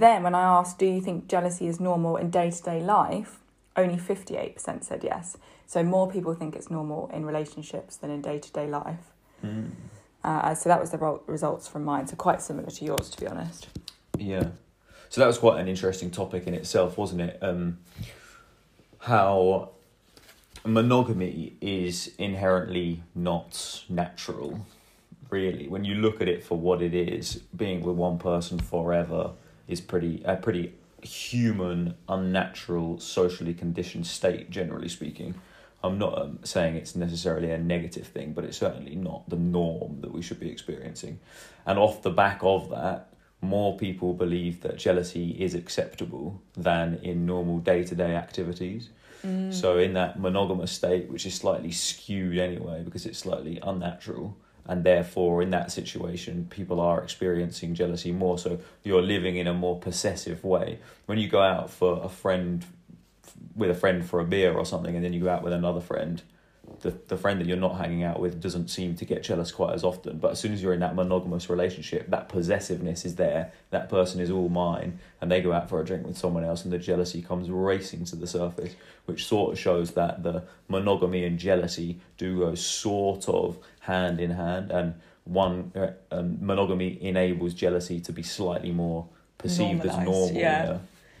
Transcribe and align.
then 0.00 0.22
when 0.22 0.34
I 0.34 0.42
asked, 0.42 0.78
do 0.78 0.86
you 0.86 1.00
think 1.00 1.28
jealousy 1.28 1.66
is 1.66 1.80
normal 1.80 2.16
in 2.16 2.30
day 2.30 2.50
to 2.50 2.62
day 2.62 2.82
life? 2.82 3.38
Only 3.76 3.96
58% 3.96 4.84
said 4.84 5.04
yes. 5.04 5.36
So 5.66 5.82
more 5.82 6.10
people 6.10 6.34
think 6.34 6.56
it's 6.56 6.70
normal 6.70 7.10
in 7.12 7.24
relationships 7.24 7.96
than 7.96 8.10
in 8.10 8.22
day 8.22 8.38
to 8.38 8.52
day 8.52 8.66
life. 8.66 9.12
Mm. 9.44 9.70
Uh, 10.24 10.54
so 10.54 10.68
that 10.68 10.80
was 10.80 10.90
the 10.90 11.20
results 11.26 11.68
from 11.68 11.84
mine. 11.84 12.06
So 12.06 12.16
quite 12.16 12.42
similar 12.42 12.70
to 12.70 12.84
yours, 12.84 13.08
to 13.10 13.20
be 13.20 13.26
honest. 13.26 13.68
Yeah. 14.18 14.48
So 15.10 15.20
that 15.20 15.26
was 15.26 15.38
quite 15.38 15.60
an 15.60 15.68
interesting 15.68 16.10
topic 16.10 16.46
in 16.46 16.54
itself, 16.54 16.98
wasn't 16.98 17.22
it? 17.22 17.38
Um, 17.40 17.78
how 19.00 19.70
monogamy 20.64 21.54
is 21.60 22.14
inherently 22.18 23.02
not 23.14 23.84
natural, 23.88 24.66
really. 25.30 25.68
When 25.68 25.84
you 25.84 25.94
look 25.94 26.20
at 26.20 26.28
it 26.28 26.44
for 26.44 26.58
what 26.58 26.82
it 26.82 26.94
is, 26.94 27.36
being 27.56 27.82
with 27.82 27.96
one 27.96 28.18
person 28.18 28.58
forever 28.58 29.30
is 29.68 29.80
pretty 29.80 30.22
a 30.24 30.36
pretty 30.36 30.74
human, 31.02 31.94
unnatural, 32.08 32.98
socially 32.98 33.54
conditioned 33.54 34.06
state, 34.06 34.50
generally 34.50 34.88
speaking. 34.88 35.34
I'm 35.82 35.98
not 35.98 36.20
um, 36.20 36.40
saying 36.42 36.74
it's 36.74 36.96
necessarily 36.96 37.52
a 37.52 37.58
negative 37.58 38.06
thing, 38.06 38.32
but 38.32 38.44
it's 38.44 38.58
certainly 38.58 38.96
not 38.96 39.28
the 39.28 39.36
norm 39.36 40.00
that 40.00 40.12
we 40.12 40.22
should 40.22 40.40
be 40.40 40.50
experiencing. 40.50 41.20
And 41.66 41.78
off 41.78 42.02
the 42.02 42.10
back 42.10 42.40
of 42.42 42.70
that, 42.70 43.12
more 43.40 43.76
people 43.76 44.14
believe 44.14 44.62
that 44.62 44.76
jealousy 44.76 45.30
is 45.38 45.54
acceptable 45.54 46.42
than 46.56 46.98
in 47.02 47.26
normal 47.26 47.60
day 47.60 47.84
to 47.84 47.94
day 47.94 48.16
activities. 48.16 48.90
Mm. 49.24 49.52
So, 49.54 49.78
in 49.78 49.94
that 49.94 50.18
monogamous 50.18 50.72
state, 50.72 51.08
which 51.08 51.26
is 51.26 51.34
slightly 51.34 51.70
skewed 51.70 52.38
anyway 52.38 52.82
because 52.82 53.06
it's 53.06 53.18
slightly 53.18 53.60
unnatural, 53.62 54.36
and 54.68 54.84
therefore, 54.84 55.42
in 55.42 55.50
that 55.50 55.72
situation, 55.72 56.46
people 56.50 56.78
are 56.78 57.02
experiencing 57.02 57.74
jealousy 57.74 58.12
more. 58.12 58.38
So, 58.38 58.60
you're 58.84 59.02
living 59.02 59.36
in 59.36 59.46
a 59.46 59.54
more 59.54 59.78
possessive 59.80 60.44
way. 60.44 60.78
When 61.06 61.18
you 61.18 61.28
go 61.28 61.40
out 61.40 61.70
for 61.70 62.02
a 62.04 62.08
friend, 62.08 62.64
with 63.56 63.70
a 63.70 63.74
friend 63.74 64.04
for 64.04 64.20
a 64.20 64.24
beer 64.24 64.52
or 64.52 64.66
something, 64.66 64.94
and 64.94 65.04
then 65.04 65.12
you 65.14 65.20
go 65.24 65.30
out 65.30 65.42
with 65.42 65.54
another 65.54 65.80
friend, 65.80 66.22
the, 66.80 66.90
the 67.08 67.16
friend 67.16 67.40
that 67.40 67.46
you're 67.46 67.56
not 67.56 67.76
hanging 67.76 68.02
out 68.04 68.20
with 68.20 68.40
doesn't 68.40 68.68
seem 68.68 68.94
to 68.96 69.04
get 69.04 69.22
jealous 69.22 69.50
quite 69.52 69.74
as 69.74 69.84
often. 69.84 70.18
But 70.18 70.32
as 70.32 70.40
soon 70.40 70.52
as 70.52 70.62
you're 70.62 70.72
in 70.74 70.80
that 70.80 70.94
monogamous 70.94 71.50
relationship, 71.50 72.08
that 72.10 72.28
possessiveness 72.28 73.04
is 73.04 73.16
there. 73.16 73.52
That 73.70 73.88
person 73.88 74.20
is 74.20 74.30
all 74.30 74.48
mine, 74.48 74.98
and 75.20 75.30
they 75.30 75.40
go 75.40 75.52
out 75.52 75.68
for 75.68 75.80
a 75.80 75.84
drink 75.84 76.06
with 76.06 76.16
someone 76.16 76.44
else, 76.44 76.64
and 76.64 76.72
the 76.72 76.78
jealousy 76.78 77.22
comes 77.22 77.50
racing 77.50 78.04
to 78.06 78.16
the 78.16 78.26
surface, 78.26 78.74
which 79.06 79.26
sort 79.26 79.52
of 79.52 79.58
shows 79.58 79.92
that 79.92 80.22
the 80.22 80.44
monogamy 80.68 81.24
and 81.24 81.38
jealousy 81.38 82.00
do 82.16 82.38
go 82.38 82.54
sort 82.54 83.28
of 83.28 83.58
hand 83.80 84.20
in 84.20 84.30
hand, 84.30 84.70
and 84.70 84.94
one 85.24 85.72
uh, 85.76 85.88
um, 86.10 86.38
monogamy 86.40 86.98
enables 87.02 87.52
jealousy 87.54 88.00
to 88.00 88.12
be 88.12 88.22
slightly 88.22 88.72
more 88.72 89.06
perceived 89.36 89.80
as 89.84 89.92
Normalised, 89.96 90.04
normal. 90.06 90.32
yeah. 90.32 90.78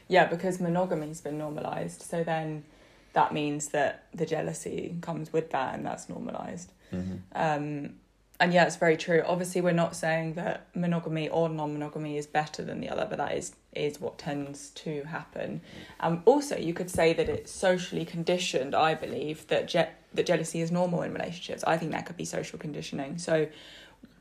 Yeah, 0.08 0.26
because 0.26 0.58
monogamy's 0.58 1.20
been 1.20 1.36
normalized. 1.36 2.00
So 2.00 2.24
then 2.24 2.64
that 3.12 3.32
means 3.32 3.68
that 3.68 4.04
the 4.14 4.26
jealousy 4.26 4.96
comes 5.00 5.32
with 5.32 5.50
that 5.50 5.74
and 5.74 5.84
that's 5.84 6.08
normalized. 6.08 6.72
hmm 6.90 7.16
Um, 7.32 7.94
and 8.40 8.54
yeah, 8.54 8.66
it's 8.66 8.76
very 8.76 8.96
true. 8.96 9.22
Obviously, 9.26 9.60
we're 9.60 9.72
not 9.72 9.96
saying 9.96 10.34
that 10.34 10.68
monogamy 10.72 11.28
or 11.28 11.48
non-monogamy 11.48 12.16
is 12.16 12.26
better 12.28 12.62
than 12.62 12.80
the 12.80 12.88
other, 12.88 13.04
but 13.08 13.18
that 13.18 13.36
is 13.36 13.54
is 13.74 14.00
what 14.00 14.16
tends 14.18 14.70
to 14.70 15.02
happen. 15.04 15.60
Um, 16.00 16.22
also, 16.24 16.56
you 16.56 16.72
could 16.72 16.90
say 16.90 17.12
that 17.12 17.28
it's 17.28 17.50
socially 17.50 18.04
conditioned. 18.04 18.74
I 18.74 18.94
believe 18.94 19.46
that 19.48 19.66
je- 19.68 19.88
that 20.14 20.26
jealousy 20.26 20.60
is 20.60 20.70
normal 20.70 21.02
in 21.02 21.12
relationships. 21.12 21.64
I 21.64 21.76
think 21.78 21.90
that 21.92 22.06
could 22.06 22.16
be 22.16 22.24
social 22.24 22.58
conditioning. 22.60 23.18
So, 23.18 23.48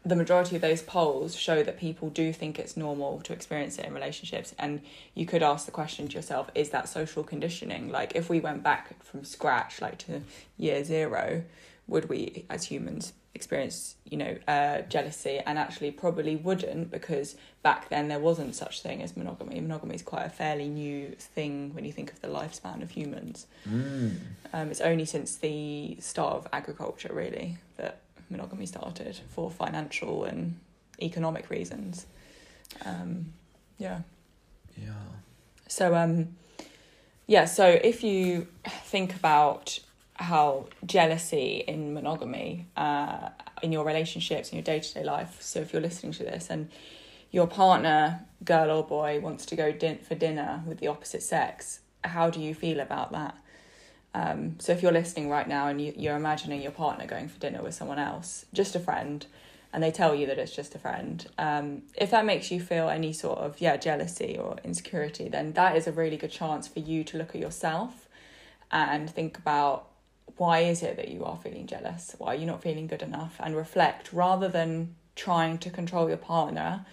the 0.08 0.16
majority 0.16 0.56
of 0.56 0.62
those 0.62 0.82
polls 0.82 1.36
show 1.36 1.64
that 1.64 1.78
people 1.78 2.10
do 2.10 2.32
think 2.32 2.58
it's 2.60 2.78
normal 2.78 3.20
to 3.22 3.34
experience 3.34 3.78
it 3.78 3.86
in 3.86 3.94
relationships. 3.94 4.56
And 4.58 4.82
you 5.14 5.26
could 5.26 5.44
ask 5.44 5.66
the 5.66 5.72
question 5.72 6.08
to 6.08 6.16
yourself: 6.16 6.50
Is 6.56 6.70
that 6.70 6.88
social 6.88 7.24
conditioning? 7.24 7.90
Like, 7.92 8.16
if 8.16 8.30
we 8.30 8.40
went 8.40 8.64
back 8.64 9.04
from 9.04 9.24
scratch, 9.24 9.82
like 9.82 9.98
to 10.00 10.22
year 10.58 10.84
zero, 10.84 11.44
would 11.88 12.10
we 12.10 12.46
as 12.50 12.66
humans 12.66 13.14
experience 13.34 13.96
you 14.04 14.18
know 14.18 14.36
uh, 14.48 14.82
jealousy 14.90 15.40
and 15.46 15.60
actually 15.60 15.92
probably 15.92 16.36
wouldn't 16.36 16.90
because 16.90 17.36
back 17.62 17.88
then 17.90 18.08
there 18.08 18.20
wasn't 18.20 18.56
such 18.56 18.82
thing 18.82 19.04
as 19.04 19.16
monogamy 19.16 19.60
monogamy 19.60 19.94
is 19.94 20.02
quite 20.02 20.26
a 20.26 20.30
fairly 20.30 20.68
new 20.68 21.10
thing 21.20 21.72
when 21.76 21.86
you 21.86 21.92
think 21.92 22.12
of 22.12 22.20
the 22.22 22.28
lifespan 22.28 22.82
of 22.82 22.90
humans 22.90 23.46
Mm. 23.70 24.18
um, 24.54 24.72
it's 24.72 24.82
only 24.82 25.06
since 25.06 25.36
the 25.36 25.98
start 26.00 26.36
of 26.38 26.48
agriculture 26.52 27.12
really 27.14 27.58
that 27.76 28.00
monogamy 28.30 28.66
started 28.66 29.20
for 29.30 29.50
financial 29.50 30.24
and 30.26 30.60
economic 31.02 31.50
reasons 31.50 32.06
um, 32.86 33.34
yeah 33.78 34.02
Yeah. 34.76 34.94
so 35.68 35.96
um 35.96 36.36
yeah, 37.30 37.44
so 37.44 37.68
if 37.68 38.04
you 38.04 38.48
think 38.86 39.14
about 39.14 39.80
how 40.16 40.68
jealousy 40.86 41.64
in 41.68 41.94
monogamy, 41.94 42.68
uh, 42.78 43.30
in 43.62 43.74
your 43.74 43.86
relationships, 43.86 44.50
in 44.50 44.56
your 44.56 44.64
day 44.64 44.80
to 44.80 44.94
day 44.94 45.04
life. 45.04 45.38
So 45.42 45.60
if 45.60 45.74
you're 45.74 45.82
listening 45.82 46.14
to 46.14 46.24
this 46.24 46.50
and 46.50 46.72
your 47.30 47.46
partner, 47.46 48.22
girl 48.46 48.72
or 48.72 48.84
boy, 48.84 49.20
wants 49.20 49.46
to 49.48 49.56
go 49.58 49.72
din- 49.74 50.00
for 50.00 50.16
dinner 50.16 50.64
with 50.66 50.80
the 50.80 50.88
opposite 50.88 51.22
sex, 51.22 51.82
how 52.06 52.30
do 52.30 52.40
you 52.40 52.56
feel 52.56 52.80
about 52.80 53.12
that? 53.12 53.36
Um, 54.18 54.56
so 54.58 54.72
if 54.72 54.82
you're 54.82 54.92
listening 54.92 55.30
right 55.30 55.48
now 55.48 55.68
and 55.68 55.80
you, 55.80 55.94
you're 55.96 56.16
imagining 56.16 56.64
your 56.64 56.72
partner 56.72 57.06
going 57.06 57.28
for 57.28 57.38
dinner 57.38 57.62
with 57.62 57.76
someone 57.76 58.00
else, 58.00 58.46
just 58.52 58.76
a 58.76 58.80
friend, 58.80 59.24
and 59.72 59.84
they 59.84 59.92
tell 59.92 60.16
you 60.16 60.26
that 60.26 60.40
it's 60.40 60.56
just 60.56 60.74
a 60.74 60.80
friend, 60.80 61.28
um, 61.38 61.84
if 61.96 62.10
that 62.10 62.26
makes 62.26 62.50
you 62.50 62.60
feel 62.60 62.90
any 62.90 63.14
sort 63.14 63.38
of 63.38 63.62
yeah 63.62 63.78
jealousy 63.78 64.36
or 64.36 64.56
insecurity, 64.64 65.30
then 65.30 65.54
that 65.54 65.76
is 65.76 65.86
a 65.86 65.92
really 65.92 66.18
good 66.18 66.32
chance 66.32 66.68
for 66.68 66.80
you 66.80 67.04
to 67.04 67.18
look 67.18 67.36
at 67.36 67.42
yourself 67.42 68.08
and 68.72 69.08
think 69.08 69.38
about 69.38 69.88
why 70.38 70.60
is 70.60 70.82
it 70.82 70.96
that 70.96 71.10
you 71.10 71.24
are 71.24 71.38
feeling 71.38 71.68
jealous? 71.68 72.16
Why 72.18 72.34
are 72.34 72.36
you 72.36 72.48
not 72.48 72.64
feeling 72.64 72.88
good 72.88 73.04
enough? 73.04 73.36
And 73.40 73.56
reflect 73.56 74.12
rather 74.12 74.50
than 74.50 74.96
trying 75.16 75.60
to 75.60 75.70
control 75.70 76.08
your 76.08 76.18
partner 76.18 76.86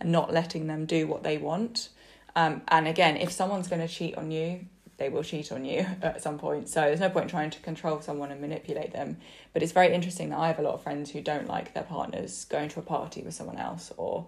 and 0.00 0.10
not 0.10 0.32
letting 0.32 0.66
them 0.66 0.86
do 0.86 1.06
what 1.06 1.24
they 1.24 1.36
want. 1.36 1.90
Um, 2.34 2.62
and 2.68 2.88
again, 2.88 3.16
if 3.16 3.32
someone's 3.32 3.68
going 3.68 3.86
to 3.86 3.92
cheat 3.92 4.16
on 4.16 4.30
you, 4.30 4.66
they 5.00 5.08
will 5.08 5.24
cheat 5.24 5.50
on 5.50 5.64
you 5.64 5.84
at 6.02 6.22
some 6.22 6.38
point. 6.38 6.68
So 6.68 6.82
there's 6.82 7.00
no 7.00 7.10
point 7.10 7.28
trying 7.28 7.50
to 7.50 7.58
control 7.60 8.00
someone 8.00 8.30
and 8.30 8.40
manipulate 8.40 8.92
them. 8.92 9.16
But 9.52 9.64
it's 9.64 9.72
very 9.72 9.92
interesting 9.92 10.28
that 10.28 10.38
I 10.38 10.46
have 10.46 10.60
a 10.60 10.62
lot 10.62 10.74
of 10.74 10.82
friends 10.82 11.10
who 11.10 11.20
don't 11.20 11.48
like 11.48 11.74
their 11.74 11.82
partners 11.82 12.44
going 12.44 12.68
to 12.68 12.78
a 12.78 12.82
party 12.82 13.22
with 13.22 13.34
someone 13.34 13.56
else 13.58 13.90
or 13.96 14.26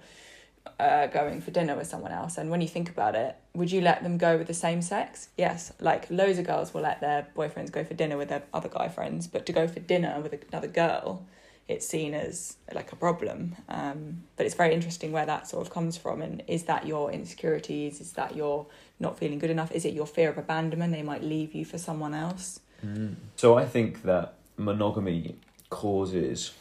uh, 0.81 1.07
going 1.09 1.41
for 1.41 1.51
dinner 1.51 1.77
with 1.77 1.87
someone 1.87 2.11
else. 2.11 2.39
And 2.39 2.51
when 2.51 2.63
you 2.63 2.69
think 2.69 2.89
about 2.89 3.15
it, 3.15 3.37
would 3.55 3.71
you 3.71 3.83
let 3.83 4.03
them 4.03 4.17
go 4.17 4.39
with 4.39 4.47
the 4.47 4.55
same 4.55 4.81
sex? 4.81 5.29
Yes. 5.37 5.73
Like 5.79 6.11
loads 6.11 6.39
of 6.39 6.47
girls 6.47 6.73
will 6.73 6.83
let 6.83 7.01
their 7.01 7.29
boyfriends 7.37 7.71
go 7.71 7.85
for 7.85 7.95
dinner 7.95 8.17
with 8.17 8.31
their 8.31 8.43
other 8.55 8.71
guy 8.71 8.89
friends, 8.89 9.27
but 9.27 9.45
to 9.47 9.53
go 9.53 9.69
for 9.69 9.81
dinner 9.81 10.21
with 10.21 10.35
another 10.49 10.69
girl, 10.69 11.27
it's 11.69 11.87
seen 11.87 12.15
as 12.15 12.57
like 12.73 12.93
a 12.93 12.97
problem. 12.97 13.57
Um, 13.69 14.25
but 14.37 14.47
it's 14.47 14.55
very 14.55 14.75
interesting 14.75 15.13
where 15.13 15.27
that 15.27 15.49
sort 15.49 15.67
of 15.67 15.73
comes 15.73 15.97
from. 15.97 16.21
And 16.23 16.43
is 16.47 16.65
that 16.65 16.87
your 16.87 17.11
insecurities? 17.11 18.01
Is 18.01 18.13
that 18.13 18.37
your 18.37 18.67
not 18.99 19.19
feeling 19.19 19.39
good 19.39 19.51
enough? 19.51 19.73
Is 19.73 19.85
it 19.85 19.95
your 19.95 20.07
fear 20.07 20.31
of 20.31 20.39
abandonment? 20.39 20.93
They 20.93 21.03
might 21.03 21.23
leave 21.23 21.55
you 21.55 21.65
for 21.65 21.79
someone 21.79 22.15
else. 22.15 22.61
Mm. 22.85 23.15
So 23.37 23.57
I 23.57 23.65
think 23.65 24.03
that 24.03 24.35
monogamy 24.57 25.37
causes 25.71 26.53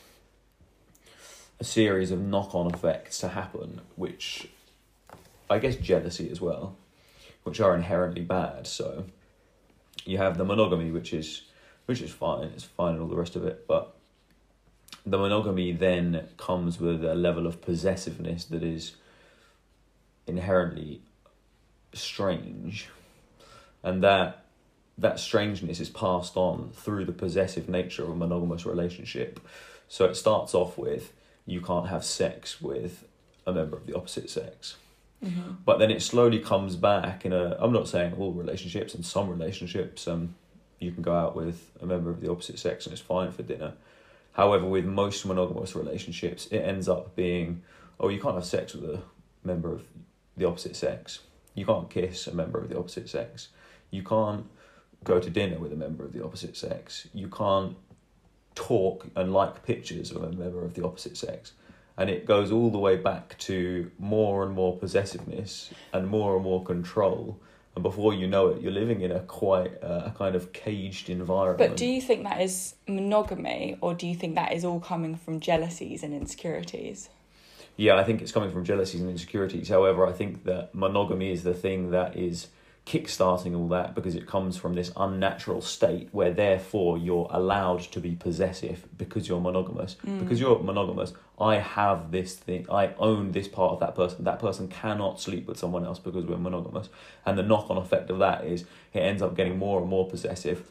a 1.59 1.63
series 1.63 2.11
of 2.11 2.19
knock-on 2.19 2.73
effects 2.73 3.19
to 3.19 3.29
happen, 3.29 3.81
which 3.95 4.47
I 5.49 5.59
guess 5.59 5.75
jealousy 5.75 6.29
as 6.31 6.41
well, 6.41 6.75
which 7.43 7.59
are 7.59 7.75
inherently 7.75 8.23
bad. 8.23 8.65
So 8.67 9.05
you 10.05 10.17
have 10.17 10.37
the 10.37 10.45
monogamy, 10.45 10.91
which 10.91 11.13
is 11.13 11.43
which 11.85 12.01
is 12.01 12.11
fine, 12.11 12.45
it's 12.55 12.63
fine 12.63 12.93
and 12.93 13.01
all 13.01 13.07
the 13.07 13.15
rest 13.15 13.35
of 13.35 13.43
it, 13.43 13.67
but 13.67 13.95
the 15.05 15.17
monogamy 15.17 15.71
then 15.71 16.27
comes 16.37 16.79
with 16.79 17.03
a 17.03 17.15
level 17.15 17.47
of 17.47 17.61
possessiveness 17.61 18.45
that 18.45 18.63
is 18.63 18.95
inherently 20.27 21.01
strange, 21.93 22.87
and 23.83 24.03
that 24.03 24.45
that 24.97 25.19
strangeness 25.19 25.79
is 25.79 25.89
passed 25.89 26.37
on 26.37 26.69
through 26.73 27.05
the 27.05 27.11
possessive 27.11 27.67
nature 27.67 28.03
of 28.03 28.09
a 28.09 28.15
monogamous 28.15 28.65
relationship. 28.65 29.39
So 29.87 30.05
it 30.05 30.15
starts 30.15 30.53
off 30.53 30.77
with 30.77 31.11
you 31.45 31.59
can't 31.59 31.87
have 31.87 32.05
sex 32.05 32.61
with 32.61 33.05
a 33.47 33.51
member 33.51 33.75
of 33.77 33.87
the 33.87 33.95
opposite 33.95 34.29
sex. 34.29 34.77
Mm-hmm. 35.23 35.53
But 35.65 35.79
then 35.79 35.91
it 35.91 36.01
slowly 36.01 36.39
comes 36.39 36.75
back 36.75 37.25
in 37.25 37.33
a 37.33 37.57
I'm 37.59 37.73
not 37.73 37.87
saying 37.87 38.13
all 38.13 38.31
relationships, 38.31 38.93
in 38.93 39.03
some 39.03 39.29
relationships, 39.29 40.07
um 40.07 40.35
you 40.79 40.91
can 40.91 41.03
go 41.03 41.13
out 41.13 41.35
with 41.35 41.71
a 41.81 41.85
member 41.85 42.09
of 42.09 42.21
the 42.21 42.31
opposite 42.31 42.57
sex 42.57 42.85
and 42.85 42.93
it's 42.93 43.01
fine 43.01 43.31
for 43.31 43.43
dinner. 43.43 43.73
However, 44.33 44.65
with 44.65 44.85
most 44.85 45.25
monogamous 45.25 45.75
relationships, 45.75 46.47
it 46.47 46.59
ends 46.59 46.87
up 46.87 47.15
being, 47.15 47.63
oh, 47.99 48.09
you 48.09 48.19
can't 48.19 48.35
have 48.35 48.45
sex 48.45 48.73
with 48.73 48.89
a 48.89 49.01
member 49.43 49.73
of 49.73 49.83
the 50.37 50.47
opposite 50.47 50.75
sex. 50.75 51.19
You 51.53 51.65
can't 51.65 51.89
kiss 51.89 52.27
a 52.27 52.33
member 52.33 52.59
of 52.59 52.69
the 52.69 52.77
opposite 52.77 53.09
sex. 53.09 53.49
You 53.89 54.03
can't 54.03 54.45
go 55.03 55.19
to 55.19 55.29
dinner 55.29 55.59
with 55.59 55.73
a 55.73 55.75
member 55.75 56.05
of 56.05 56.13
the 56.13 56.23
opposite 56.23 56.55
sex. 56.55 57.07
You 57.13 57.27
can't 57.27 57.75
talk 58.55 59.07
and 59.15 59.33
like 59.33 59.65
pictures 59.65 60.11
of 60.11 60.23
a 60.23 60.31
member 60.31 60.63
of 60.63 60.73
the 60.75 60.85
opposite 60.85 61.17
sex. 61.17 61.53
and 61.97 62.09
it 62.09 62.25
goes 62.25 62.51
all 62.51 62.71
the 62.71 62.79
way 62.79 62.95
back 62.95 63.37
to 63.37 63.91
more 63.99 64.43
and 64.43 64.53
more 64.53 64.77
possessiveness 64.77 65.71
and 65.93 66.07
more 66.07 66.35
and 66.35 66.43
more 66.43 66.63
control 66.63 67.39
and 67.75 67.83
before 67.83 68.13
you 68.13 68.27
know 68.27 68.47
it 68.49 68.61
you're 68.61 68.71
living 68.71 69.01
in 69.01 69.11
a 69.11 69.19
quite 69.21 69.71
uh, 69.83 70.03
a 70.05 70.13
kind 70.17 70.35
of 70.35 70.51
caged 70.53 71.09
environment 71.09 71.57
But 71.57 71.77
do 71.77 71.85
you 71.85 72.01
think 72.01 72.23
that 72.23 72.41
is 72.41 72.75
monogamy, 72.87 73.77
or 73.81 73.93
do 73.93 74.07
you 74.07 74.15
think 74.15 74.35
that 74.35 74.51
is 74.53 74.65
all 74.65 74.79
coming 74.79 75.15
from 75.15 75.39
jealousies 75.39 76.03
and 76.03 76.13
insecurities? 76.13 77.09
yeah 77.77 77.95
i 77.95 78.03
think 78.03 78.21
it's 78.21 78.33
coming 78.33 78.51
from 78.51 78.65
jealousies 78.65 78.99
and 79.01 79.09
insecurities 79.09 79.69
however 79.69 80.05
i 80.05 80.11
think 80.11 80.43
that 80.43 80.75
monogamy 80.75 81.31
is 81.31 81.43
the 81.43 81.53
thing 81.53 81.91
that 81.91 82.15
is 82.17 82.47
kickstarting 82.85 83.55
all 83.55 83.67
that 83.67 83.93
because 83.93 84.15
it 84.15 84.25
comes 84.25 84.57
from 84.57 84.73
this 84.73 84.91
unnatural 84.97 85.61
state 85.61 86.09
where 86.11 86.31
therefore 86.31 86.97
you're 86.97 87.27
allowed 87.31 87.79
to 87.79 87.99
be 87.99 88.15
possessive 88.15 88.87
because 88.97 89.27
you're 89.27 89.39
monogamous 89.39 89.97
mm. 90.05 90.19
because 90.19 90.39
you're 90.39 90.57
monogamous 90.59 91.13
i 91.39 91.57
have 91.57 92.11
this 92.11 92.35
thing 92.35 92.65
i 92.71 92.91
own 92.97 93.31
this 93.33 93.47
part 93.47 93.71
of 93.71 93.79
that 93.79 93.93
person 93.93 94.23
that 94.23 94.39
person 94.39 94.67
cannot 94.67 95.21
sleep 95.21 95.47
with 95.47 95.59
someone 95.59 95.85
else 95.85 95.99
because 95.99 96.25
we're 96.25 96.37
monogamous 96.37 96.89
and 97.25 97.37
the 97.37 97.43
knock-on 97.43 97.77
effect 97.77 98.09
of 98.09 98.17
that 98.17 98.43
is 98.45 98.65
it 98.93 98.99
ends 98.99 99.21
up 99.21 99.35
getting 99.35 99.59
more 99.59 99.79
and 99.79 99.87
more 99.87 100.09
possessive 100.09 100.67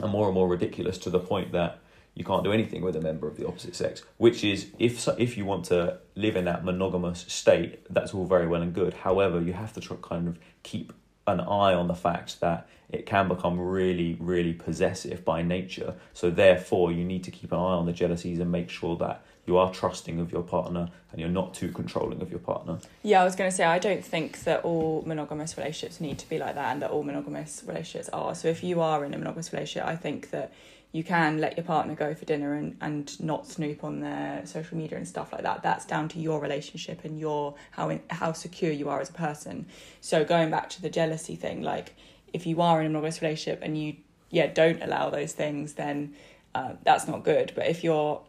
and 0.00 0.10
more 0.10 0.26
and 0.26 0.34
more 0.34 0.48
ridiculous 0.48 0.98
to 0.98 1.10
the 1.10 1.18
point 1.18 1.50
that 1.50 1.80
you 2.14 2.24
can't 2.24 2.44
do 2.44 2.52
anything 2.52 2.82
with 2.82 2.96
a 2.96 3.00
member 3.00 3.28
of 3.28 3.36
the 3.36 3.46
opposite 3.46 3.74
sex. 3.76 4.02
Which 4.16 4.42
is, 4.42 4.66
if 4.78 5.00
so- 5.00 5.16
if 5.16 5.36
you 5.36 5.44
want 5.44 5.66
to 5.66 5.98
live 6.16 6.36
in 6.36 6.44
that 6.46 6.64
monogamous 6.64 7.24
state, 7.28 7.86
that's 7.88 8.12
all 8.12 8.26
very 8.26 8.46
well 8.46 8.62
and 8.62 8.74
good. 8.74 8.94
However, 8.94 9.40
you 9.40 9.52
have 9.52 9.72
to 9.74 9.80
try, 9.80 9.96
kind 10.02 10.26
of 10.26 10.38
keep 10.62 10.92
an 11.30 11.40
eye 11.40 11.74
on 11.74 11.88
the 11.88 11.94
fact 11.94 12.40
that 12.40 12.68
it 12.90 13.06
can 13.06 13.28
become 13.28 13.60
really, 13.60 14.16
really 14.18 14.52
possessive 14.52 15.24
by 15.24 15.42
nature. 15.42 15.94
So 16.12 16.30
therefore, 16.30 16.90
you 16.92 17.04
need 17.04 17.24
to 17.24 17.30
keep 17.30 17.52
an 17.52 17.58
eye 17.58 17.78
on 17.78 17.86
the 17.86 17.92
jealousies 17.92 18.40
and 18.40 18.50
make 18.50 18.68
sure 18.68 18.96
that 18.96 19.22
you 19.46 19.56
are 19.56 19.72
trusting 19.72 20.20
of 20.20 20.30
your 20.32 20.42
partner 20.42 20.88
and 21.12 21.20
you're 21.20 21.30
not 21.30 21.54
too 21.54 21.70
controlling 21.72 22.20
of 22.20 22.30
your 22.30 22.40
partner. 22.40 22.78
Yeah, 23.02 23.20
I 23.20 23.24
was 23.24 23.36
going 23.36 23.50
to 23.50 23.56
say, 23.56 23.64
I 23.64 23.78
don't 23.78 24.04
think 24.04 24.44
that 24.44 24.64
all 24.64 25.02
monogamous 25.06 25.56
relationships 25.56 26.00
need 26.00 26.18
to 26.18 26.28
be 26.28 26.38
like 26.38 26.54
that 26.54 26.72
and 26.72 26.82
that 26.82 26.90
all 26.90 27.02
monogamous 27.02 27.62
relationships 27.66 28.08
are. 28.10 28.34
So 28.34 28.48
if 28.48 28.62
you 28.62 28.80
are 28.80 29.04
in 29.04 29.14
a 29.14 29.18
monogamous 29.18 29.52
relationship, 29.52 29.88
I 29.88 29.96
think 29.96 30.30
that 30.30 30.52
you 30.92 31.04
can 31.04 31.38
let 31.38 31.56
your 31.56 31.64
partner 31.64 31.94
go 31.94 32.14
for 32.14 32.24
dinner 32.24 32.54
and, 32.54 32.76
and 32.80 33.20
not 33.20 33.46
snoop 33.46 33.84
on 33.84 34.00
their 34.00 34.42
social 34.44 34.76
media 34.76 34.98
and 34.98 35.06
stuff 35.06 35.32
like 35.32 35.42
that. 35.42 35.62
That's 35.62 35.84
down 35.84 36.08
to 36.10 36.18
your 36.18 36.40
relationship 36.40 37.04
and 37.04 37.18
your 37.18 37.54
how 37.70 37.90
in, 37.90 38.00
how 38.10 38.32
secure 38.32 38.72
you 38.72 38.88
are 38.88 39.00
as 39.00 39.08
a 39.08 39.12
person. 39.12 39.66
So 40.00 40.24
going 40.24 40.50
back 40.50 40.68
to 40.70 40.82
the 40.82 40.90
jealousy 40.90 41.36
thing, 41.36 41.62
like 41.62 41.94
if 42.32 42.44
you 42.44 42.60
are 42.60 42.80
in 42.80 42.86
a 42.86 42.88
monogamous 42.88 43.22
relationship 43.22 43.60
and 43.62 43.80
you 43.80 43.96
yeah 44.30 44.48
don't 44.48 44.82
allow 44.82 45.10
those 45.10 45.32
things, 45.32 45.74
then 45.74 46.14
uh, 46.56 46.72
that's 46.82 47.06
not 47.06 47.24
good. 47.24 47.52
But 47.54 47.68
if 47.68 47.84
you're 47.84 48.20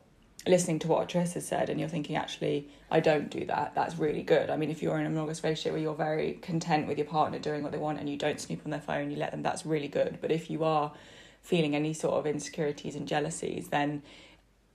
listening 0.47 0.79
to 0.79 0.87
what 0.87 1.09
Tris 1.09 1.33
has 1.33 1.47
said 1.47 1.69
and 1.69 1.79
you're 1.79 1.89
thinking, 1.89 2.15
actually, 2.15 2.67
I 2.91 2.99
don't 2.99 3.29
do 3.29 3.45
that, 3.45 3.73
that's 3.73 3.97
really 3.97 4.23
good. 4.23 4.49
I 4.51 4.57
mean, 4.57 4.69
if 4.69 4.81
you're 4.83 4.99
in 4.99 5.05
a 5.05 5.09
monogamous 5.09 5.43
relationship 5.43 5.73
where 5.73 5.81
you're 5.81 5.95
very 5.95 6.33
content 6.41 6.87
with 6.87 6.97
your 6.97 7.07
partner 7.07 7.39
doing 7.39 7.63
what 7.63 7.71
they 7.71 7.77
want 7.77 7.99
and 7.99 8.09
you 8.09 8.17
don't 8.17 8.39
snoop 8.39 8.61
on 8.65 8.71
their 8.71 8.81
phone, 8.81 9.11
you 9.11 9.17
let 9.17 9.31
them, 9.31 9.43
that's 9.43 9.65
really 9.65 9.87
good. 9.87 10.17
But 10.19 10.31
if 10.31 10.49
you 10.49 10.63
are 10.63 10.91
feeling 11.41 11.75
any 11.75 11.93
sort 11.93 12.15
of 12.15 12.27
insecurities 12.27 12.95
and 12.95 13.07
jealousies, 13.07 13.69
then 13.69 14.03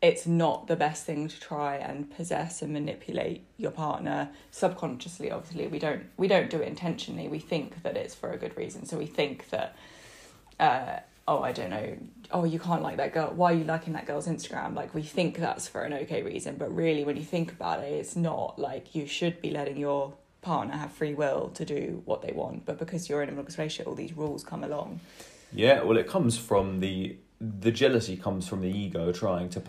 it's 0.03 0.27
not 0.27 0.67
the 0.67 0.77
best 0.77 1.05
thing 1.07 1.27
to 1.27 1.41
try 1.41 1.77
and 1.77 2.11
possess 2.15 2.61
and 2.61 2.73
manipulate 2.73 3.45
your 3.57 3.71
partner 3.71 4.29
subconsciously 4.51 5.31
obviously. 5.31 5.67
We 5.69 5.79
don't 5.79 6.05
we 6.17 6.29
don't 6.29 6.51
do 6.51 6.61
it 6.61 6.69
intentionally. 6.69 7.29
We 7.29 7.39
think 7.39 7.83
that 7.83 7.97
it's 7.97 8.15
for 8.15 8.31
a 8.31 8.37
good 8.37 8.57
reason. 8.57 8.85
So 8.85 8.99
we 8.99 9.07
think 9.07 9.49
that 9.51 9.77
uh 10.59 11.01
oh 11.29 11.43
i 11.43 11.53
don't 11.53 11.69
know 11.69 11.99
oh 12.31 12.45
you 12.45 12.59
can't 12.59 12.83
like 12.83 12.99
that 12.99 13.15
girl. 13.15 13.33
Why 13.35 13.53
are 13.53 13.57
you 13.57 13.65
liking 13.65 13.95
that 13.95 14.07
girl's 14.07 14.29
instagram? 14.29 14.75
Like 14.75 14.95
we 14.95 15.03
think 15.03 15.39
that's 15.39 15.67
for 15.67 15.83
an 15.83 15.95
okay 15.95 16.23
reason. 16.23 16.57
But 16.57 16.75
really 16.75 17.05
when 17.05 17.17
you 17.17 17.25
think 17.25 17.51
about 17.53 17.83
it 17.83 17.93
it's 17.93 18.17
not 18.17 18.59
like 18.59 18.95
you 18.95 19.07
should 19.07 19.41
be 19.41 19.51
letting 19.51 19.79
your 19.79 20.15
partner 20.43 20.77
have 20.77 20.93
free 20.93 21.15
will 21.15 21.49
to 21.55 21.65
do 21.65 22.03
what 22.05 22.23
they 22.23 22.33
want. 22.33 22.67
But 22.67 22.79
because 22.79 23.09
you're 23.09 23.23
in 23.23 23.31
a 23.31 23.33
monogamous 23.33 23.57
relationship 23.57 23.89
all 23.89 23.95
these 23.95 24.13
rules 24.13 24.45
come 24.45 24.63
along 24.63 25.01
Yeah, 25.57 25.83
well, 25.83 25.97
it 25.97 26.07
comes 26.07 26.39
from 26.39 26.81
the 26.81 27.17
the 27.41 27.71
jealousy 27.71 28.17
comes 28.17 28.49
from 28.49 28.63
the 28.63 28.69
ego 28.69 29.13
trying 29.13 29.51
to 29.51 29.61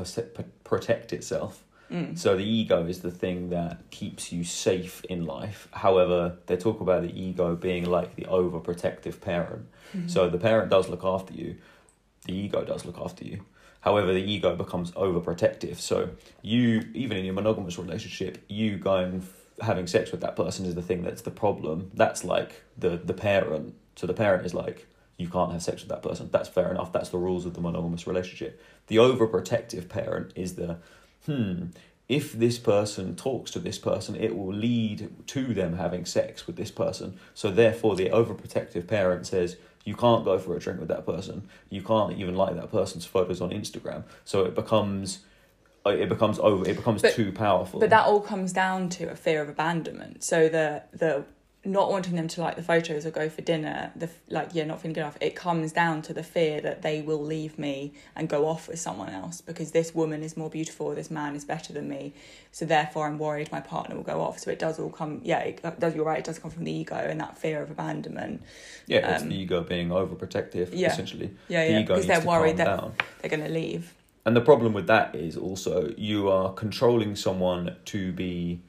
protect 0.63 1.11
itself. 1.11 1.63
Mm. 1.91 2.17
So 2.17 2.35
the 2.35 2.43
ego 2.43 2.85
is 2.85 2.99
the 3.01 3.11
thing 3.11 3.49
that 3.49 3.89
keeps 3.91 4.31
you 4.31 4.43
safe 4.43 5.03
in 5.05 5.25
life. 5.25 5.67
However, 5.71 6.37
they 6.45 6.57
talk 6.57 6.79
about 6.81 7.01
the 7.01 7.13
ego 7.19 7.55
being 7.55 7.85
like 7.85 8.15
the 8.15 8.23
overprotective 8.23 9.19
parent. 9.19 9.67
So 10.07 10.29
the 10.29 10.37
parent 10.37 10.69
does 10.69 10.89
look 10.89 11.03
after 11.03 11.33
you, 11.33 11.55
the 12.25 12.33
ego 12.33 12.63
does 12.63 12.85
look 12.85 12.99
after 12.99 13.23
you. 13.23 13.45
However, 13.81 14.13
the 14.13 14.23
ego 14.23 14.55
becomes 14.55 14.91
overprotective. 14.91 15.77
So 15.77 16.09
you, 16.41 16.83
even 16.93 17.17
in 17.17 17.25
your 17.25 17.33
monogamous 17.33 17.77
relationship, 17.77 18.43
you 18.47 18.77
going 18.77 19.25
having 19.61 19.87
sex 19.87 20.11
with 20.11 20.21
that 20.21 20.35
person 20.35 20.65
is 20.65 20.75
the 20.75 20.81
thing 20.81 21.03
that's 21.03 21.21
the 21.21 21.31
problem. 21.31 21.91
That's 21.93 22.23
like 22.23 22.63
the 22.77 22.97
the 22.97 23.13
parent. 23.13 23.75
So 23.95 24.07
the 24.07 24.13
parent 24.13 24.45
is 24.45 24.53
like, 24.53 24.87
you 25.17 25.27
can't 25.27 25.51
have 25.51 25.63
sex 25.63 25.81
with 25.81 25.89
that 25.89 26.03
person. 26.03 26.29
That's 26.31 26.47
fair 26.49 26.69
enough. 26.71 26.93
That's 26.93 27.09
the 27.09 27.17
rules 27.17 27.45
of 27.45 27.53
the 27.55 27.61
monogamous 27.61 28.05
relationship. 28.07 28.61
The 28.87 28.97
overprotective 28.97 29.89
parent 29.89 30.31
is 30.35 30.55
the, 30.55 30.77
hmm, 31.25 31.65
if 32.07 32.33
this 32.33 32.57
person 32.59 33.15
talks 33.15 33.51
to 33.51 33.59
this 33.59 33.77
person, 33.79 34.15
it 34.15 34.37
will 34.37 34.53
lead 34.53 35.09
to 35.27 35.53
them 35.53 35.75
having 35.75 36.05
sex 36.05 36.45
with 36.47 36.55
this 36.55 36.71
person. 36.71 37.19
So 37.33 37.49
therefore, 37.51 37.95
the 37.95 38.09
overprotective 38.09 38.87
parent 38.87 39.27
says, 39.27 39.57
you 39.83 39.95
can't 39.95 40.23
go 40.23 40.37
for 40.37 40.55
a 40.55 40.59
drink 40.59 40.79
with 40.79 40.89
that 40.89 41.05
person. 41.05 41.47
You 41.69 41.81
can't 41.81 42.17
even 42.17 42.35
like 42.35 42.55
that 42.55 42.71
person's 42.71 43.05
photos 43.05 43.41
on 43.41 43.49
Instagram. 43.49 44.03
So 44.23 44.45
it 44.45 44.53
becomes, 44.53 45.19
it 45.85 46.09
becomes 46.09 46.39
over. 46.39 46.67
It 46.69 46.75
becomes 46.75 47.01
But- 47.01 47.13
too 47.13 47.31
powerful. 47.31 47.79
But 47.79 47.89
that 47.89 48.05
all 48.05 48.19
comes 48.21 48.53
down 48.53 48.89
to 48.89 49.05
a 49.09 49.15
fear 49.15 49.41
of 49.41 49.49
abandonment. 49.49 50.23
So 50.23 50.49
the 50.49 50.83
the 50.93 51.23
not 51.67 51.91
wanting 51.91 52.15
them 52.15 52.27
to 52.29 52.41
like 52.41 52.55
the 52.55 52.63
photos 52.63 53.05
or 53.05 53.11
go 53.11 53.27
for 53.29 53.41
dinner, 53.41 53.91
the 53.95 54.09
like 54.29 54.49
yeah, 54.53 54.63
not 54.63 54.81
feeling 54.81 54.93
good 54.93 55.01
enough. 55.01 55.17
It 55.19 55.35
comes 55.35 55.73
down 55.73 56.01
to 56.03 56.13
the 56.13 56.23
fear 56.23 56.61
that 56.61 56.81
they 56.81 57.01
will 57.01 57.21
leave 57.21 57.59
me 57.59 57.93
and 58.15 58.29
go 58.29 58.47
off 58.47 58.67
with 58.67 58.79
someone 58.79 59.09
else 59.09 59.41
because 59.41 59.71
this 59.71 59.93
woman 59.93 60.23
is 60.23 60.37
more 60.37 60.49
beautiful, 60.49 60.95
this 60.95 61.11
man 61.11 61.35
is 61.35 61.43
better 61.43 61.73
than 61.73 61.89
me. 61.89 62.13
So 62.51 62.65
therefore, 62.65 63.05
I'm 63.07 63.19
worried 63.19 63.51
my 63.51 63.59
partner 63.59 63.95
will 63.95 64.03
go 64.03 64.21
off. 64.21 64.39
So 64.39 64.49
it 64.49 64.59
does 64.59 64.79
all 64.79 64.89
come 64.89 65.19
yeah, 65.23 65.39
it 65.39 65.79
does. 65.79 65.93
You're 65.93 66.05
right. 66.05 66.19
It 66.19 66.25
does 66.25 66.39
come 66.39 66.51
from 66.51 66.63
the 66.63 66.71
ego 66.71 66.95
and 66.95 67.19
that 67.19 67.37
fear 67.37 67.61
of 67.61 67.69
abandonment. 67.69 68.41
yeah, 68.87 69.13
it's 69.13 69.23
um, 69.23 69.29
the 69.29 69.35
ego 69.35 69.61
being 69.61 69.89
overprotective. 69.89 70.69
yeah. 70.73 70.91
essentially, 70.91 71.31
Yeah, 71.49 71.65
the 71.65 71.71
yeah, 71.73 71.79
ego 71.79 71.95
because 71.95 72.07
they're 72.07 72.21
worried 72.21 72.57
that 72.57 72.65
down. 72.65 72.93
they're 73.21 73.29
going 73.29 73.43
to 73.43 73.49
leave. 73.49 73.93
And 74.25 74.35
the 74.35 74.41
problem 74.41 74.73
with 74.73 74.87
that 74.87 75.15
is 75.15 75.37
also 75.37 75.93
you 75.97 76.29
are 76.29 76.51
controlling 76.53 77.15
someone 77.15 77.75
to 77.85 78.11
be 78.11 78.59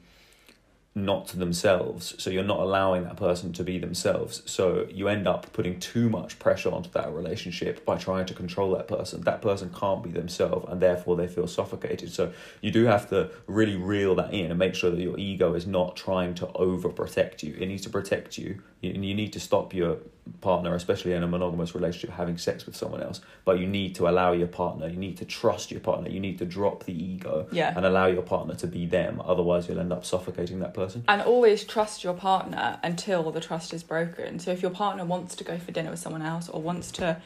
not 1.05 1.27
to 1.29 1.37
themselves. 1.37 2.15
So 2.17 2.29
you're 2.29 2.43
not 2.43 2.59
allowing 2.59 3.03
that 3.03 3.17
person 3.17 3.53
to 3.53 3.63
be 3.63 3.77
themselves. 3.77 4.41
So 4.45 4.87
you 4.89 5.07
end 5.07 5.27
up 5.27 5.51
putting 5.53 5.79
too 5.79 6.09
much 6.09 6.39
pressure 6.39 6.71
onto 6.71 6.89
that 6.91 7.11
relationship 7.13 7.85
by 7.85 7.97
trying 7.97 8.25
to 8.27 8.33
control 8.33 8.71
that 8.71 8.87
person. 8.87 9.21
That 9.21 9.41
person 9.41 9.73
can't 9.77 10.03
be 10.03 10.11
themselves 10.11 10.65
and 10.69 10.81
therefore 10.81 11.15
they 11.15 11.27
feel 11.27 11.47
suffocated. 11.47 12.11
So 12.11 12.31
you 12.61 12.71
do 12.71 12.85
have 12.85 13.09
to 13.09 13.31
really 13.47 13.75
reel 13.75 14.15
that 14.15 14.33
in 14.33 14.49
and 14.49 14.59
make 14.59 14.75
sure 14.75 14.91
that 14.91 15.01
your 15.01 15.17
ego 15.17 15.53
is 15.53 15.67
not 15.67 15.95
trying 15.95 16.35
to 16.35 16.47
overprotect 16.47 17.43
you. 17.43 17.55
It 17.59 17.67
needs 17.67 17.83
to 17.83 17.89
protect 17.89 18.37
you. 18.37 18.61
You, 18.81 18.91
you 18.91 19.15
need 19.15 19.33
to 19.33 19.39
stop 19.39 19.73
your 19.73 19.97
partner, 20.41 20.73
especially 20.75 21.13
in 21.13 21.23
a 21.23 21.27
monogamous 21.27 21.75
relationship, 21.75 22.11
having 22.11 22.37
sex 22.37 22.65
with 22.65 22.75
someone 22.75 23.01
else. 23.01 23.21
But 23.45 23.59
you 23.59 23.67
need 23.67 23.95
to 23.95 24.07
allow 24.07 24.31
your 24.31 24.47
partner, 24.47 24.87
you 24.87 24.97
need 24.97 25.17
to 25.17 25.25
trust 25.25 25.71
your 25.71 25.81
partner, 25.81 26.09
you 26.09 26.19
need 26.19 26.37
to 26.39 26.45
drop 26.45 26.85
the 26.85 26.93
ego 26.93 27.47
Yeah. 27.51 27.73
and 27.75 27.85
allow 27.85 28.07
your 28.07 28.21
partner 28.21 28.55
to 28.55 28.67
be 28.67 28.85
them. 28.85 29.21
Otherwise, 29.25 29.67
you'll 29.67 29.79
end 29.79 29.93
up 29.93 30.05
suffocating 30.05 30.59
that 30.59 30.73
person. 30.73 31.03
And 31.07 31.21
always 31.21 31.63
trust 31.63 32.03
your 32.03 32.13
partner 32.13 32.79
until 32.83 33.31
the 33.31 33.41
trust 33.41 33.73
is 33.73 33.83
broken. 33.83 34.39
So 34.39 34.51
if 34.51 34.61
your 34.61 34.71
partner 34.71 35.05
wants 35.05 35.35
to 35.35 35.43
go 35.43 35.57
for 35.57 35.71
dinner 35.71 35.89
with 35.91 35.99
someone 35.99 36.21
else 36.21 36.49
or 36.49 36.61
wants 36.61 36.91
to 36.93 37.21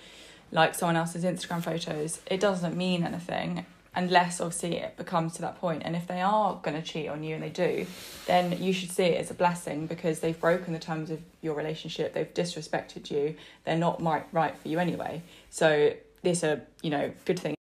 like 0.52 0.76
someone 0.76 0.96
else's 0.96 1.24
Instagram 1.24 1.64
photos, 1.64 2.22
it 2.28 2.40
doesn't 2.40 2.76
mean 2.78 3.04
anything 3.04 3.66
unless 3.96 4.42
obviously 4.42 4.78
it 4.78 4.98
becomes 4.98 5.34
to 5.36 5.42
that 5.42 5.60
point. 5.60 5.84
And 5.86 5.96
if 5.96 6.08
they 6.08 6.22
are 6.22 6.60
going 6.62 6.80
to 6.80 6.88
cheat 6.88 7.08
on 7.10 7.24
you 7.24 7.36
and 7.36 7.44
they 7.44 7.50
do, 7.50 7.86
then 8.26 8.62
you 8.62 8.74
should 8.74 8.92
see 8.92 9.04
it 9.04 9.22
as 9.22 9.32
a 9.32 9.34
blessing 9.34 9.88
because 9.88 10.20
they've 10.20 10.40
broken 10.40 10.74
the 10.74 10.80
terms 10.80 11.10
of 11.10 11.20
your 11.42 11.56
relationship, 11.56 12.14
they've 12.14 12.34
disrespected 12.34 13.12
you, 13.12 13.36
they're 13.66 13.78
not 13.78 14.02
right, 14.02 14.26
right 14.32 14.58
for 14.58 14.68
you 14.68 14.80
anyway. 14.80 15.22
So 15.50 15.94
it's 16.24 16.44
a, 16.44 16.54
uh, 16.54 16.60
you 16.82 16.90
know, 16.90 17.12
good 17.26 17.40
thing 17.40 17.56